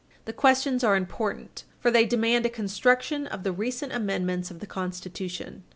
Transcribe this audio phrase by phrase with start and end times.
[0.25, 4.65] The questions are important, for they demand a construction of the recent amendment of the
[4.65, 5.63] Constitution.